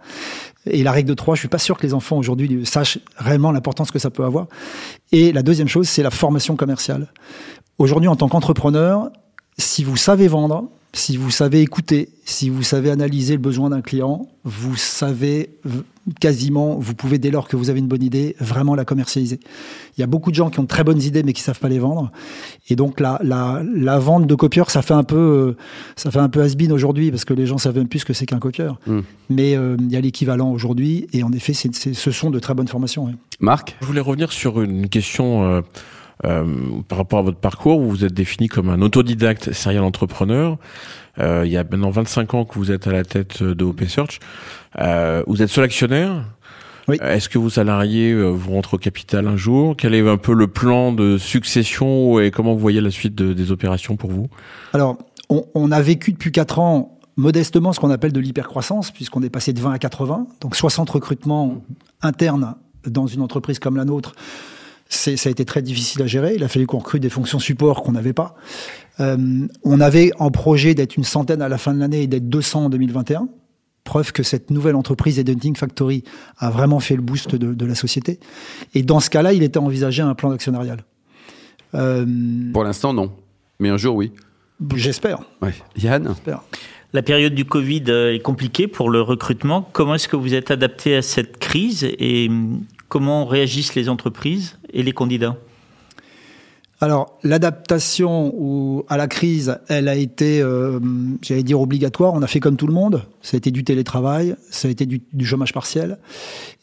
Et 0.68 0.84
la 0.84 0.92
règle 0.92 1.10
de 1.10 1.14
trois, 1.16 1.34
je 1.34 1.40
suis 1.40 1.48
pas 1.48 1.58
sûr 1.58 1.78
que 1.78 1.84
les 1.84 1.96
enfants 1.96 2.18
aujourd'hui 2.18 2.66
sachent 2.66 3.00
réellement 3.18 3.52
l'importance 3.52 3.90
que 3.90 4.00
ça 4.00 4.12
peut 4.12 4.24
avoir. 4.24 4.48
Et 5.12 5.32
la 5.32 5.42
deuxième 5.42 5.68
chose, 5.68 5.88
c'est 5.88 6.04
la 6.04 6.12
formation 6.12 6.56
commerciale. 6.56 7.08
Aujourd'hui, 7.78 8.08
en 8.08 8.16
tant 8.16 8.30
qu'entrepreneur, 8.30 9.10
si 9.58 9.84
vous 9.84 9.98
savez 9.98 10.28
vendre, 10.28 10.70
si 10.94 11.18
vous 11.18 11.30
savez 11.30 11.62
écouter, 11.62 12.10
si 12.24 12.50
vous 12.50 12.64
savez 12.64 12.90
analyser 12.90 13.34
le 13.34 13.42
besoin 13.42 13.70
d'un 13.70 13.82
client, 13.82 14.30
vous 14.46 14.78
savez 14.78 15.50
quasiment, 16.22 16.76
vous 16.76 16.94
pouvez 16.94 17.18
dès 17.18 17.32
lors 17.32 17.50
que 17.50 17.58
vous 17.58 17.70
avez 17.70 17.80
une 17.80 17.88
bonne 17.88 18.04
idée, 18.04 18.36
vraiment 18.40 18.76
la 18.76 18.86
commercialiser. 18.86 19.42
Il 19.98 20.02
y 20.02 20.04
a 20.04 20.08
beaucoup 20.08 20.32
de 20.32 20.36
gens 20.36 20.50
qui 20.50 20.60
ont 20.60 20.64
de 20.64 20.68
très 20.68 20.86
bonnes 20.86 21.02
idées 21.02 21.24
mais 21.24 21.34
qui 21.34 21.42
savent 21.42 21.60
pas 21.60 21.68
les 21.68 21.80
vendre. 21.80 22.12
Et 22.70 22.78
donc 22.78 23.02
la, 23.02 23.20
la, 23.24 23.62
la 23.76 24.00
vente 24.00 24.26
de 24.26 24.36
copieurs, 24.36 24.72
ça 24.72 24.82
fait 24.82 24.94
un 24.94 25.04
peu, 25.04 25.18
euh, 25.18 25.58
ça 25.98 26.12
fait 26.12 26.20
un 26.20 26.30
peu 26.30 26.42
has-been 26.42 26.72
aujourd'hui 26.72 27.12
parce 27.12 27.26
que 27.26 27.34
les 27.34 27.46
gens 27.46 27.58
savent 27.58 27.76
même 27.76 27.90
plus 27.90 28.00
ce 28.00 28.06
que 28.06 28.14
c'est 28.14 28.26
qu'un 28.26 28.40
copieur. 28.40 28.80
Hmm. 28.88 29.02
Mais 29.30 29.58
euh, 29.58 29.76
il 29.80 29.92
y 29.92 29.98
a 29.98 30.02
l'équivalent 30.02 30.52
aujourd'hui 30.52 31.08
et 31.12 31.24
en 31.24 31.32
effet, 31.34 31.54
c'est, 31.54 31.74
ce 31.74 32.12
sont 32.12 32.30
de 32.30 32.40
très 32.40 32.54
bonnes 32.54 32.70
formations. 32.70 33.14
Marc, 33.42 33.76
je 33.82 33.86
voulais 33.86 34.00
revenir 34.00 34.32
sur 34.32 34.62
une 34.62 34.88
question. 34.88 35.44
Euh, 35.44 35.62
par 36.22 36.98
rapport 36.98 37.20
à 37.20 37.22
votre 37.22 37.40
parcours, 37.40 37.80
vous 37.80 37.90
vous 37.90 38.06
êtes 38.06 38.14
défini 38.14 38.48
comme 38.48 38.70
un 38.70 38.82
autodidacte 38.82 39.52
serial 39.54 39.84
entrepreneur. 39.84 40.58
Euh, 41.20 41.44
il 41.46 41.52
y 41.52 41.58
a 41.58 41.64
maintenant 41.64 41.90
25 41.90 42.34
ans 42.34 42.46
que 42.46 42.56
vous 42.56 42.72
êtes 42.72 42.88
à 42.88 42.92
la 42.92 43.04
tête 43.04 43.42
de 43.44 43.64
OP 43.64 43.84
Search. 43.86 44.20
Euh, 44.80 45.24
vous 45.28 45.42
êtes 45.42 45.50
seul 45.50 45.64
actionnaire. 45.64 46.26
Oui. 46.88 46.98
Est-ce 47.02 47.30
que 47.30 47.40
vos 47.40 47.50
salariés 47.50 48.12
euh, 48.12 48.30
vous 48.30 48.52
rentrent 48.52 48.76
au 48.76 48.78
capital 48.78 49.28
un 49.28 49.38
jour? 49.38 49.76
Quel 49.76 49.96
est 49.96 50.08
un 50.08 50.18
peu 50.18 50.34
le 50.34 50.48
plan 50.48 50.92
de 50.92 51.18
succession 51.18 52.20
et 52.20 52.30
comment 52.30 52.54
vous 52.54 52.60
voyez 52.60 52.82
la 52.82 52.92
suite 52.92 53.16
des 53.16 53.52
opérations 53.52 53.96
pour 53.96 54.12
vous? 54.12 54.28
Alors, 54.74 54.98
on, 55.30 55.46
on, 55.56 55.72
a 55.72 55.82
vécu 55.82 56.12
depuis 56.12 56.32
4 56.32 56.60
ans 56.60 57.00
modestement 57.18 57.74
ce 57.74 57.80
qu'on 57.80 57.90
appelle 57.90 58.12
de 58.12 58.20
l'hypercroissance, 58.20 58.92
puisqu'on 58.92 59.24
est 59.24 59.30
passé 59.30 59.52
de 59.54 59.60
20 59.60 59.72
à 59.72 59.80
80, 59.80 60.28
donc 60.42 60.56
60 60.56 60.88
recrutements 60.92 61.64
internes 62.02 62.56
dans 62.86 63.08
une 63.08 63.22
entreprise 63.22 63.58
comme 63.58 63.78
la 63.78 63.86
nôtre 63.86 64.14
ça 64.88 65.12
a 65.12 65.30
été 65.30 65.46
très 65.46 65.62
difficile 65.62 66.02
à 66.04 66.08
gérer. 66.08 66.36
Il 66.36 66.44
a 66.44 66.48
fallu 66.48 66.68
qu'on 66.68 66.78
recrute 66.78 67.02
des 67.02 67.10
fonctions 67.10 67.40
support 67.40 67.82
qu'on 67.84 67.94
n'avait 67.94 68.14
pas. 68.14 68.36
Euh, 69.00 69.48
on 69.64 69.80
avait 69.80 70.12
en 70.20 70.32
projet 70.32 70.74
d'être 70.74 70.96
une 70.96 71.04
centaine 71.04 71.42
à 71.42 71.50
la 71.50 71.58
fin 71.58 71.74
de 71.74 71.80
l'année 71.80 72.04
et 72.04 72.08
d'être 72.08 72.30
200 72.30 72.66
en 72.66 72.70
2021. 72.70 73.28
Preuve 73.84 74.12
que 74.12 74.24
cette 74.24 74.50
nouvelle 74.50 74.76
entreprise 74.76 75.20
Editing 75.20 75.56
Factory 75.56 76.04
a 76.38 76.50
vraiment 76.50 76.80
fait 76.80 76.96
le 76.96 77.02
boost 77.02 77.36
de, 77.36 77.66
la 77.66 77.76
société. 77.76 78.20
Et 78.74 78.82
dans 78.82 79.00
ce 79.00 79.10
cas-là, 79.10 79.34
il 79.34 79.44
était 79.44 79.60
envisagé 79.60 80.02
un 80.02 80.16
plan 80.16 80.30
d'actionnarial. 80.30 80.84
Euh, 81.76 82.06
Pour 82.52 82.64
l'instant, 82.64 82.94
non. 82.94 83.12
Mais 83.60 83.70
un 83.70 83.78
jour, 83.78 83.96
oui. 83.96 84.12
J'espère. 84.76 85.20
Ouais. 85.42 85.54
Yann 85.78 86.16
La 86.94 87.02
période 87.04 87.36
du 87.36 87.46
Covid 87.46 87.84
euh, 87.90 88.16
est 88.16 88.22
compliquée 88.22 88.68
pour 88.68 88.90
le 88.90 89.02
recrutement. 89.02 89.70
Comment 89.72 89.96
est-ce 89.96 90.08
que 90.08 90.16
vous 90.16 90.34
êtes 90.34 90.50
adapté 90.50 90.96
à 90.96 91.02
cette 91.02 91.38
crise 91.38 91.84
et 91.84 92.30
comment 92.88 93.26
réagissent 93.26 93.76
les 93.76 93.90
entreprises 93.90 94.58
et 94.74 94.84
les 94.84 94.92
candidats? 94.92 95.38
Alors, 96.82 97.18
l'adaptation 97.24 98.84
à 98.90 98.98
la 98.98 99.08
crise, 99.08 99.58
elle 99.70 99.88
a 99.88 99.96
été, 99.96 100.42
euh, 100.42 100.80
j'allais 101.22 101.44
dire, 101.44 101.60
obligatoire. 101.62 102.14
On 102.14 102.22
a 102.22 102.28
fait 102.28 102.42
comme 102.42 102.58
tout 102.58 102.68
le 102.68 102.74
monde. 102.74 103.04
Ça 103.22 103.36
a 103.36 103.38
été 103.38 103.50
du 103.50 103.64
télétravail, 103.64 104.36
ça 104.52 104.68
a 104.68 104.72
été 104.72 104.86
du, 104.86 105.02
chômage 105.26 105.54
partiel. 105.54 105.98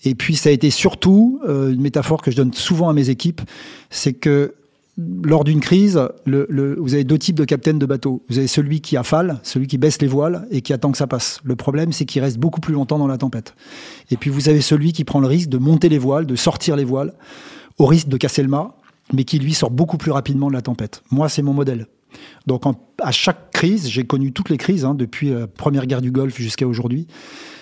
Et 0.05 0.15
puis, 0.15 0.37
ça 0.37 0.51
a 0.51 0.53
été 0.53 0.71
surtout, 0.71 1.41
euh, 1.49 1.73
une 1.73 1.81
métaphore 1.81 2.21
que 2.21 2.31
je 2.31 2.37
donne 2.37 2.53
souvent 2.53 2.91
à 2.91 2.93
mes 2.93 3.09
équipes, 3.09 3.41
c'est 3.89 4.13
que 4.13 4.55
lors 4.99 5.45
d'une 5.45 5.61
crise, 5.61 6.01
vous 6.27 6.95
avez 6.95 7.05
deux 7.05 7.19
types 7.19 7.37
de 7.37 7.45
capitaines 7.45 7.79
de 7.79 7.87
bateau. 7.87 8.23
Vous 8.29 8.39
avez 8.39 8.47
celui 8.47 8.81
qui 8.81 8.97
affale, 8.97 9.41
celui 9.43 9.67
qui 9.67 9.79
baisse 9.79 10.01
les 10.03 10.09
voiles 10.09 10.47
et 10.51 10.61
qui 10.61 10.73
attend 10.73 10.93
que 10.93 10.99
ça 10.99 11.07
passe. 11.07 11.41
Le 11.45 11.57
problème, 11.57 11.93
c'est 11.93 12.05
qu'il 12.05 12.23
reste 12.23 12.39
beaucoup 12.39 12.61
plus 12.61 12.75
longtemps 12.75 12.99
dans 12.99 13.07
la 13.07 13.19
tempête. 13.19 13.55
Et 14.11 14.17
puis, 14.17 14.29
vous 14.29 14.49
avez 14.49 14.61
celui 14.61 14.93
qui 14.93 15.05
prend 15.05 15.21
le 15.21 15.27
risque 15.27 15.49
de 15.49 15.59
monter 15.59 15.89
les 15.89 15.99
voiles, 15.99 16.27
de 16.27 16.37
sortir 16.37 16.77
les 16.77 16.85
voiles 16.85 17.15
au 17.79 17.87
risque 17.87 18.09
de 18.09 18.17
casser 18.19 18.43
le 18.43 18.49
mât, 18.49 18.77
mais 19.13 19.25
qui 19.25 19.39
lui 19.39 19.55
sort 19.55 19.71
beaucoup 19.71 19.97
plus 19.97 20.11
rapidement 20.11 20.49
de 20.49 20.53
la 20.53 20.63
tempête. 20.63 21.03
Moi, 21.11 21.29
c'est 21.29 21.43
mon 21.43 21.55
modèle. 21.55 21.87
Donc 22.47 22.65
à 23.01 23.11
chaque 23.11 23.51
crise, 23.51 23.89
j'ai 23.89 24.05
connu 24.05 24.33
toutes 24.33 24.51
les 24.51 24.59
crises, 24.59 24.85
hein, 24.85 24.95
depuis 24.95 25.31
la 25.31 25.47
première 25.47 25.87
guerre 25.87 26.03
du 26.03 26.11
Golfe 26.11 26.37
jusqu'à 26.37 26.67
aujourd'hui, 26.67 27.07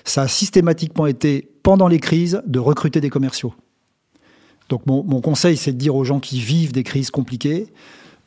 ça 0.05 0.23
a 0.23 0.29
systématiquement 0.29 1.07
été, 1.07 1.49
pendant 1.63 1.87
les 1.87 2.01
crises, 2.01 2.43
de 2.47 2.59
recruter 2.59 3.01
des 3.01 3.11
commerciaux. 3.11 3.55
Donc 4.71 4.87
mon, 4.87 5.21
conseil, 5.21 5.57
c'est 5.57 5.73
de 5.73 5.79
dire 5.79 5.97
aux 5.97 6.05
gens 6.05 6.21
qui 6.21 6.41
vivent 6.41 6.73
des 6.73 6.85
crises 6.85 7.11
compliquées, 7.11 7.67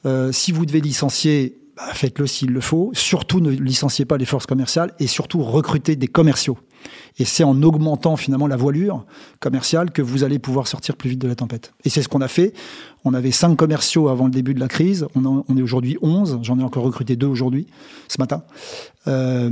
euh, 0.06 0.34
si 0.34 0.52
vous 0.52 0.66
devez 0.66 0.82
licencier, 0.82 1.56
bah, 1.78 1.84
faites-le 1.94 2.28
s'il 2.28 2.52
le 2.52 2.60
faut. 2.60 2.92
Surtout 2.94 3.40
ne 3.40 3.50
licenciez 3.50 4.04
pas 4.04 4.18
les 4.18 4.26
forces 4.26 4.46
commerciales 4.46 4.94
et 5.00 5.08
surtout 5.08 5.42
recrutez 5.42 5.96
des 5.96 6.10
commerciaux. 6.10 6.58
Et 7.18 7.24
c'est 7.24 7.46
en 7.46 7.64
augmentant 7.64 8.18
finalement 8.18 8.48
la 8.48 8.58
voilure 8.58 9.06
commerciale 9.40 9.92
que 9.92 10.02
vous 10.02 10.26
allez 10.26 10.38
pouvoir 10.38 10.68
sortir 10.68 10.98
plus 10.98 11.12
vite 11.12 11.20
de 11.20 11.30
la 11.30 11.36
tempête. 11.36 11.74
Et 11.86 11.90
c'est 11.90 12.02
ce 12.02 12.10
qu'on 12.10 12.20
a 12.20 12.28
fait. 12.28 12.54
On 13.06 13.14
avait 13.14 13.32
cinq 13.32 13.56
commerciaux 13.56 14.10
avant 14.10 14.26
le 14.26 14.32
début 14.32 14.54
de 14.54 14.60
la 14.60 14.68
crise. 14.68 15.08
On, 15.16 15.58
est 15.58 15.62
aujourd'hui 15.62 15.98
11. 16.02 16.40
J'en 16.42 16.60
ai 16.60 16.64
encore 16.64 16.84
recruté 16.84 17.16
deux 17.16 17.28
aujourd'hui, 17.28 17.68
ce 18.10 18.20
matin. 18.20 18.44
Euh, 19.08 19.50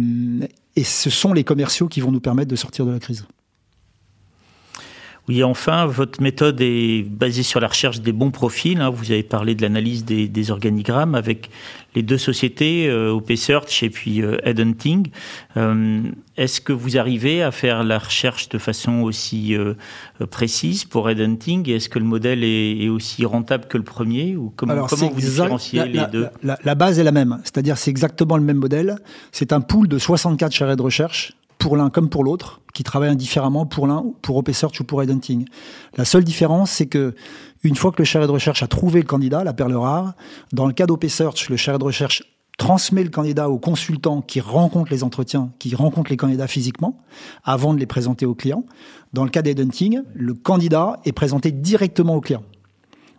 et 0.76 0.84
ce 0.84 1.10
sont 1.10 1.32
les 1.32 1.46
commerciaux 1.46 1.88
qui 1.88 2.02
vont 2.02 2.12
nous 2.12 2.20
permettre 2.20 2.52
de 2.52 2.58
sortir 2.58 2.86
de 2.86 2.92
la 2.92 3.00
crise. 3.00 3.26
Oui, 5.28 5.44
enfin, 5.44 5.86
votre 5.86 6.22
méthode 6.22 6.60
est 6.62 7.04
basée 7.04 7.44
sur 7.44 7.60
la 7.60 7.68
recherche 7.68 8.02
des 8.02 8.12
bons 8.12 8.32
profils. 8.32 8.82
Hein. 8.82 8.90
Vous 8.90 9.12
avez 9.12 9.22
parlé 9.22 9.54
de 9.54 9.62
l'analyse 9.62 10.04
des, 10.04 10.52
organigrammes 10.52 11.14
avec 11.14 11.52
les 11.94 12.02
deux 12.02 12.18
sociétés, 12.18 12.88
euh, 12.90 13.12
OP 13.12 13.32
Search 13.36 13.84
et 13.84 13.92
puis 13.92 14.22
euh, 14.22 14.38
Headhunting. 14.44 15.10
Euh, 15.58 16.02
est-ce 16.38 16.60
que 16.60 16.74
vous 16.74 16.98
arrivez 16.98 17.44
à 17.44 17.52
faire 17.52 17.84
la 17.84 18.00
recherche 18.00 18.50
de 18.50 18.58
façon 18.58 19.02
aussi 19.02 19.56
précise 20.32 20.86
pour 20.86 21.08
Headhunting? 21.08 21.70
Est-ce 21.70 21.88
que 21.88 22.00
le 22.00 22.06
modèle 22.06 22.44
est, 22.44 22.90
aussi 22.90 23.24
rentable 23.24 23.66
que 23.68 23.78
le 23.78 23.84
premier 23.84 24.36
ou 24.36 24.52
comment, 24.56 24.88
comment 24.88 25.10
vous 25.10 25.22
différenciez 25.22 25.86
les 25.86 26.06
deux? 26.12 26.30
la, 26.42 26.58
la, 26.64 26.76
base 26.76 26.98
est 26.98 27.04
la 27.04 27.12
même, 27.12 27.40
c'est-à-dire 27.44 27.78
c'est 27.78 27.92
exactement 27.92 28.38
le 28.38 28.44
même 28.44 28.58
modèle. 28.58 28.96
C'est 29.32 29.54
un 29.54 29.62
pool 29.62 29.88
de 29.88 30.00
64 30.00 30.52
charrettes 30.52 30.78
de 30.80 30.84
recherche 30.84 31.34
pour 31.62 31.78
l'un 31.78 31.92
comme 31.92 32.10
pour 32.10 32.24
l'autre, 32.24 32.60
qui 32.74 32.82
travaillent 32.82 33.12
indifféremment 33.12 33.68
pour 33.68 33.86
l'un, 33.86 34.04
pour 34.24 34.36
OpenSearch 34.38 34.82
ou 34.82 34.84
pour 34.84 35.04
Headhunting. 35.04 35.46
La 35.96 36.06
seule 36.06 36.24
différence, 36.24 36.72
c'est 36.72 36.88
que 36.88 37.14
une 37.64 37.76
fois 37.76 37.92
que 37.92 38.00
le 38.00 38.04
charré 38.04 38.26
de 38.26 38.32
recherche 38.32 38.64
a 38.64 38.68
trouvé 38.68 39.00
le 39.00 39.06
candidat, 39.06 39.44
la 39.44 39.54
perle 39.54 39.76
rare, 39.76 40.16
dans 40.52 40.66
le 40.66 40.74
cas 40.74 40.88
d'OpenSearch, 40.88 41.50
le 41.50 41.58
charré 41.58 41.78
de 41.78 41.84
recherche 41.84 42.24
transmet 42.58 43.04
le 43.04 43.12
candidat 43.12 43.48
au 43.48 43.60
consultant 43.60 44.22
qui 44.22 44.42
rencontre 44.42 44.92
les 44.92 45.04
entretiens, 45.04 45.52
qui 45.60 45.76
rencontre 45.76 46.10
les 46.10 46.18
candidats 46.18 46.48
physiquement, 46.48 46.98
avant 47.44 47.76
de 47.76 47.80
les 47.80 47.86
présenter 47.86 48.26
au 48.26 48.34
client. 48.34 48.66
Dans 49.14 49.24
le 49.24 49.30
cas 49.30 49.44
d'Headhunting, 49.44 50.02
le 50.16 50.34
candidat 50.34 51.00
est 51.06 51.12
présenté 51.12 51.52
directement 51.52 52.16
au 52.16 52.22
client. 52.22 52.42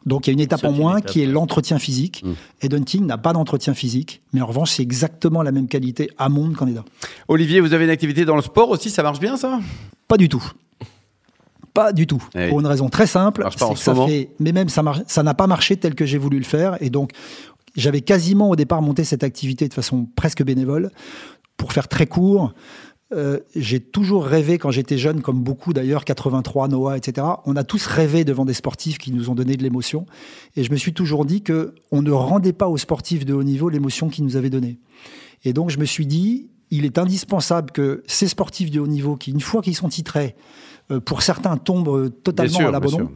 Donc 0.07 0.27
il 0.27 0.31
y 0.31 0.33
a 0.33 0.35
une 0.35 0.41
étape 0.41 0.65
en 0.65 0.73
moins 0.73 1.01
qui 1.01 1.23
est 1.23 1.27
l'entretien 1.27 1.79
physique. 1.79 2.23
Mmh. 2.25 2.33
Headhunting 2.63 3.07
n'a 3.07 3.19
pas 3.19 3.33
d'entretien 3.33 3.75
physique, 3.75 4.23
mais 4.33 4.41
en 4.41 4.47
revanche 4.47 4.73
c'est 4.73 4.83
exactement 4.83 5.43
la 5.43 5.53
même 5.53 5.69
qualité 5.69 6.11
à 6.19 6.29
mon 6.29 6.53
candidat. 6.53 6.85
Olivier, 7.29 7.61
vous 7.61 7.73
avez 7.73 7.85
une 7.85 7.91
activité 7.91 8.25
dans 8.25 8.37
le 8.37 8.43
sport 8.43 8.71
aussi, 8.71 8.91
ça 8.91 9.03
marche 9.03 9.21
bien 9.21 9.37
ça? 9.37 9.61
Pas 10.09 10.17
du 10.17 10.29
tout. 10.29 10.45
Pas 11.75 11.93
du 11.93 12.07
tout. 12.07 12.23
Eh 12.35 12.49
pour 12.49 12.61
une 12.61 12.67
raison 12.67 12.89
très 12.89 13.07
simple, 13.07 13.49
que 13.49 13.79
ça 13.79 13.95
fait, 14.07 14.31
mais 14.39 14.53
même 14.53 14.69
ça 14.69 14.83
ça 15.07 15.23
n'a 15.23 15.35
pas 15.35 15.47
marché 15.47 15.77
tel 15.77 15.95
que 15.95 16.05
j'ai 16.05 16.19
voulu 16.19 16.39
le 16.39 16.45
faire, 16.45 16.77
et 16.83 16.91
donc 16.91 17.13
j'avais 17.77 18.03
quasiment 18.03 18.51
au 18.51 18.57
départ 18.57 18.83
monté 18.83 19.05
cette 19.05 19.25
activité 19.25 19.69
de 19.69 19.75
façon 19.75 20.07
presque 20.17 20.43
bénévole. 20.43 20.91
Pour 21.57 21.73
faire 21.73 21.87
très 21.87 22.07
court, 22.07 22.55
euh, 23.13 23.41
j'ai 23.55 23.81
toujours 23.81 24.25
rêvé 24.25 24.59
quand 24.59 24.71
j'étais 24.71 24.99
jeune, 24.99 25.21
comme 25.21 25.43
beaucoup 25.43 25.73
d'ailleurs, 25.73 26.05
83, 26.05 26.69
Noah, 26.69 26.97
etc. 26.97 27.27
On 27.45 27.57
a 27.57 27.65
tous 27.65 27.87
rêvé 27.87 28.25
devant 28.25 28.45
des 28.45 28.55
sportifs 28.55 28.99
qui 28.99 29.13
nous 29.13 29.31
ont 29.31 29.35
donné 29.35 29.57
de 29.57 29.63
l'émotion. 29.63 30.07
Et 30.57 30.65
je 30.65 30.71
me 30.71 30.77
suis 30.77 30.93
toujours 30.93 31.25
dit 31.25 31.43
que 31.43 31.75
on 31.91 32.03
ne 32.03 32.11
rendait 32.11 32.53
pas 32.53 32.69
aux 32.69 32.79
sportifs 32.79 33.25
de 33.25 33.35
haut 33.35 33.43
niveau 33.43 33.69
l'émotion 33.69 34.09
qu'ils 34.09 34.25
nous 34.25 34.37
avaient 34.37 34.51
donnée. 34.51 34.79
Et 35.45 35.53
donc 35.53 35.71
je 35.71 35.79
me 35.79 35.85
suis 35.85 36.07
dit, 36.07 36.49
il 36.71 36.85
est 36.85 36.99
indispensable 36.99 37.71
que 37.71 38.03
ces 38.07 38.29
sportifs 38.29 38.71
de 38.71 38.81
haut 38.81 38.87
niveau, 38.87 39.17
qui 39.17 39.31
une 39.31 39.41
fois 39.41 39.61
qu'ils 39.61 39.77
sont 39.77 39.89
titrés, 39.89 40.35
pour 41.01 41.23
certains 41.23 41.57
tombent 41.57 42.11
totalement 42.23 42.59
à 42.59 42.71
l'abandon. 42.71 43.09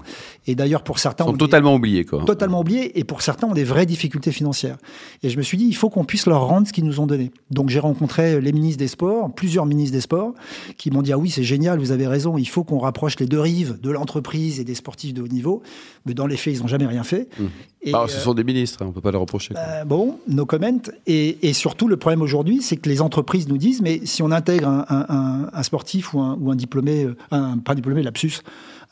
Et 0.47 0.55
d'ailleurs, 0.55 0.83
pour 0.83 0.99
certains. 0.99 1.25
Sont 1.25 1.33
totalement 1.35 1.75
oubliés, 1.75 2.05
quoi. 2.05 2.25
Totalement 2.25 2.61
oubliés. 2.61 2.99
Et 2.99 3.05
pour 3.05 3.23
certains, 3.23 3.49
ont 3.49 3.55
des 3.55 3.65
vraies 3.65 3.87
difficultés 3.87 4.33
financières. 4.33 4.77
Et 5.23 5.29
je 5.29 5.37
me 5.37 5.43
suis 5.43 5.59
dit, 5.59 5.67
il 5.67 5.75
faut 5.75 5.91
qu'on 5.91 6.05
puisse 6.05 6.27
leur 6.27 6.47
rendre 6.47 6.67
ce 6.69 6.73
qu'ils 6.73 6.85
nous 6.85 7.01
ont 7.01 7.07
donné. 7.07 7.33
Donc, 7.51 7.69
j'ai 7.71 7.81
rencontré 7.81 8.41
les 8.41 8.53
ministres 8.53 8.79
des 8.79 8.89
Sports, 8.89 9.35
plusieurs 9.35 9.67
ministres 9.67 9.95
des 9.95 10.01
Sports, 10.01 10.35
qui 10.77 10.91
m'ont 10.91 11.03
dit, 11.03 11.13
ah 11.13 11.19
oui, 11.19 11.31
c'est 11.31 11.43
génial, 11.43 11.79
vous 11.79 11.91
avez 11.91 12.07
raison, 12.07 12.39
il 12.39 12.49
faut 12.49 12.65
qu'on 12.65 12.79
rapproche 12.79 13.19
les 13.19 13.27
deux 13.27 13.41
rives 13.41 13.79
de 13.81 13.91
l'entreprise 13.91 14.61
et 14.61 14.65
des 14.65 14.75
sportifs 14.75 15.15
de 15.15 15.23
haut 15.23 15.29
niveau. 15.29 15.63
Mais 16.05 16.15
dans 16.15 16.27
les 16.27 16.37
faits, 16.37 16.55
ils 16.55 16.61
n'ont 16.61 16.69
jamais 16.69 16.87
rien 16.87 17.03
fait. 17.03 17.29
Mmh. 17.39 17.45
Et, 17.83 17.93
bah, 17.93 18.07
ce 18.09 18.19
sont 18.19 18.35
des 18.35 18.43
ministres, 18.43 18.83
hein, 18.83 18.87
on 18.87 18.89
ne 18.89 18.95
peut 18.95 19.01
pas 19.01 19.13
leur 19.13 19.21
reprocher. 19.21 19.55
Euh, 19.57 19.85
bon, 19.85 20.19
no 20.29 20.45
comment. 20.45 20.81
Et, 21.07 21.49
et 21.49 21.53
surtout, 21.53 21.87
le 21.87 21.97
problème 21.97 22.21
aujourd'hui, 22.21 22.61
c'est 22.61 22.77
que 22.77 22.89
les 22.89 23.01
entreprises 23.01 23.47
nous 23.49 23.59
disent, 23.59 23.81
mais 23.81 24.01
si 24.05 24.23
on 24.23 24.33
intègre 24.33 24.67
un, 24.67 24.85
un, 24.89 25.49
un 25.53 25.63
sportif 25.63 26.13
ou 26.13 26.21
un, 26.21 26.37
ou 26.41 26.51
un 26.51 26.57
diplômé, 26.57 27.05
euh, 27.05 27.15
un, 27.31 27.59
pas 27.67 27.75
diplômé, 27.75 28.03
lapsus, 28.03 28.41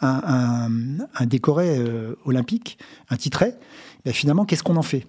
un, 0.02 0.68
un 1.14 1.26
décoré 1.26 1.78
euh, 1.78 2.14
olympique, 2.24 2.76
un 3.08 3.16
titré, 3.16 3.54
ben 4.04 4.12
finalement, 4.12 4.44
qu'est-ce 4.44 4.62
qu'on 4.62 4.76
en 4.76 4.82
fait? 4.82 5.06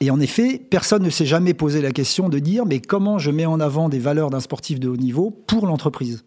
Et 0.00 0.10
en 0.10 0.18
effet, 0.18 0.60
personne 0.70 1.02
ne 1.02 1.10
s'est 1.10 1.26
jamais 1.26 1.54
posé 1.54 1.80
la 1.80 1.92
question 1.92 2.28
de 2.28 2.38
dire 2.38 2.66
mais 2.66 2.80
comment 2.80 3.18
je 3.18 3.30
mets 3.30 3.46
en 3.46 3.60
avant 3.60 3.88
des 3.88 4.00
valeurs 4.00 4.30
d'un 4.30 4.40
sportif 4.40 4.80
de 4.80 4.88
haut 4.88 4.96
niveau 4.96 5.30
pour 5.30 5.66
l'entreprise? 5.66 6.24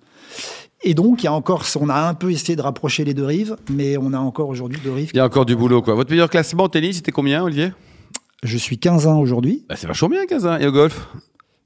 Et 0.83 0.93
donc, 0.93 1.23
il 1.23 1.25
y 1.25 1.27
a 1.27 1.33
encore, 1.33 1.65
on 1.79 1.89
a 1.89 2.07
un 2.07 2.13
peu 2.13 2.31
essayé 2.31 2.55
de 2.55 2.61
rapprocher 2.61 3.03
les 3.03 3.13
deux 3.13 3.25
rives, 3.25 3.57
mais 3.69 3.97
on 3.97 4.13
a 4.13 4.19
encore 4.19 4.47
aujourd'hui 4.47 4.79
deux 4.83 4.91
rives. 4.91 5.09
Il 5.13 5.17
y 5.17 5.19
a 5.19 5.25
encore 5.25 5.45
du 5.45 5.55
boulot, 5.55 5.81
quoi. 5.81 5.95
Votre 5.95 6.11
meilleur 6.11 6.29
classement 6.29 6.65
en 6.65 6.69
tennis, 6.69 6.97
c'était 6.97 7.11
combien, 7.11 7.43
Olivier? 7.43 7.71
Je 8.43 8.57
suis 8.57 8.75
15-1 8.75 9.19
aujourd'hui. 9.19 9.65
Bah, 9.67 9.75
c'est 9.75 9.87
vachement 9.87 10.09
bien, 10.09 10.25
15-1. 10.25 10.61
Et 10.61 10.67
au 10.67 10.71
golf? 10.71 11.09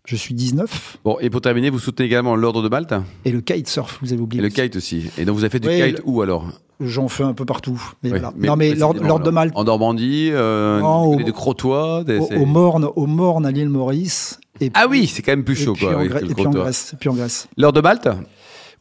Je 0.06 0.16
suis 0.16 0.34
19. 0.34 0.98
Bon, 1.04 1.18
et 1.20 1.30
pour 1.30 1.42
terminer, 1.42 1.70
vous 1.70 1.80
soutenez 1.80 2.08
également 2.08 2.36
l'ordre 2.36 2.64
de 2.64 2.70
Malte 2.70 2.94
Et 3.26 3.32
le 3.32 3.42
kitesurf, 3.42 4.00
vous 4.02 4.14
avez 4.14 4.22
oublié. 4.22 4.42
Et 4.42 4.44
le 4.44 4.50
kite 4.50 4.76
aussi. 4.76 5.10
Et 5.18 5.26
donc 5.26 5.36
vous 5.36 5.44
avez 5.44 5.52
fait 5.52 5.60
du 5.60 5.70
kite 5.70 6.02
où 6.06 6.22
alors 6.22 6.48
J'en 6.80 7.08
fais 7.08 7.24
un 7.24 7.34
peu 7.34 7.46
partout. 7.46 7.80
Mais 8.02 8.10
voilà. 8.10 8.34
non, 8.36 8.56
mais 8.56 8.74
l'ordre 8.74 9.20
de 9.20 9.30
Malte. 9.30 9.54
En 9.56 9.64
Normandie, 9.64 10.30
euh, 10.32 10.82
au, 10.82 11.16
des 11.22 11.32
Crotois 11.32 12.04
des, 12.04 12.18
au, 12.18 12.46
Morne, 12.46 12.90
au 12.96 13.06
Morne 13.06 13.46
à 13.46 13.52
l'île 13.52 13.70
Maurice. 13.70 14.40
Et 14.60 14.72
ah 14.74 14.88
oui, 14.90 15.08
c'est 15.08 15.22
quand 15.22 15.32
même 15.32 15.44
plus 15.44 15.56
chaud. 15.56 15.74
Puis 15.74 15.86
quoi, 15.86 16.04
et, 16.04 16.10
puis 16.10 16.48
en 16.48 16.50
Grèce, 16.50 16.94
et 16.94 16.98
puis 16.98 17.10
en 17.10 17.14
Grèce. 17.14 17.48
L'ordre 17.56 17.80
de 17.80 17.84
Malte 17.84 18.10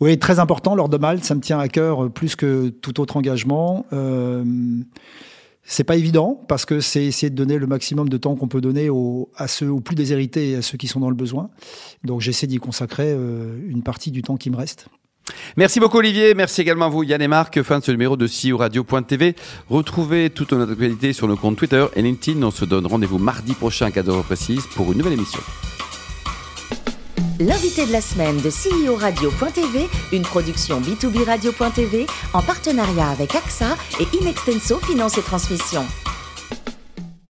Oui, 0.01 0.19
très 0.19 0.39
important. 0.39 0.75
L'ordre 0.75 0.97
de 0.97 1.01
Malte, 1.01 1.25
ça 1.25 1.35
me 1.35 1.41
tient 1.41 1.59
à 1.59 1.69
cœur 1.69 2.11
plus 2.11 2.37
que 2.37 2.71
tout 2.71 3.01
autre 3.01 3.19
engagement. 3.19 3.85
Euh, 3.93 4.45
c'est 5.63 5.85
pas 5.85 5.97
évident 5.97 6.43
parce 6.49 6.65
que 6.65 6.81
c'est 6.81 7.05
essayer 7.05 7.31
de 7.31 7.37
donner 7.37 7.59
le 7.59 7.67
maximum 7.67 8.09
de 8.09 8.17
temps 8.17 8.35
qu'on 8.35 8.49
peut 8.49 8.61
donner 8.61 8.89
à 9.37 9.49
ceux 9.49 9.71
aux 9.71 9.81
plus 9.81 9.95
déshérités 9.95 10.51
et 10.51 10.57
à 10.57 10.63
ceux 10.63 10.79
qui 10.79 10.89
sont 10.89 11.01
dans 11.01 11.11
le 11.11 11.17
besoin. 11.17 11.51
Donc 12.05 12.21
j'essaie 12.21 12.47
d'y 12.47 12.59
consacrer 12.59 13.13
euh, 13.13 13.59
une 13.69 13.83
partie 13.83 14.11
du 14.11 14.23
temps 14.23 14.37
qui 14.37 14.51
me 14.51 14.57
reste. 14.57 14.89
Merci 15.57 15.79
beaucoup 15.79 15.99
Olivier, 15.99 16.35
merci 16.35 16.61
également 16.61 16.87
à 16.87 16.89
vous 16.89 17.05
Yann 17.05 17.23
et 17.23 17.29
Marc, 17.29 17.63
fin 17.63 17.79
de 17.79 17.85
ce 17.85 17.93
numéro 17.93 18.17
de 18.17 18.27
CEO 18.27 18.57
Radio.tv. 18.57 19.37
Retrouvez 19.69 20.31
toute 20.31 20.53
notre 20.53 20.73
actualité 20.73 21.13
sur 21.13 21.29
nos 21.29 21.37
comptes 21.37 21.57
Twitter 21.57 21.87
et 21.95 22.03
LinkedIn. 22.03 22.43
On 22.43 22.51
se 22.51 22.65
donne 22.65 22.87
rendez-vous 22.87 23.19
mardi 23.19 23.53
prochain 23.55 23.87
à 23.87 23.91
14h 23.91 24.23
précise 24.25 24.67
pour 24.75 24.91
une 24.91 24.99
nouvelle 24.99 25.13
émission. 25.13 25.41
L'invité 27.41 27.87
de 27.87 27.93
la 27.93 28.03
semaine 28.03 28.37
de 28.37 28.51
CEO 28.51 28.97
Radio.tv, 28.97 29.89
une 30.13 30.23
production 30.25 30.79
B2B 30.79 31.25
Radio.tv 31.25 32.05
en 32.35 32.43
partenariat 32.43 33.09
avec 33.09 33.35
AXA 33.35 33.79
et 33.99 34.07
Inextenso 34.21 34.79
Finance 34.81 35.17
et 35.17 35.23
Transmission. 35.23 35.87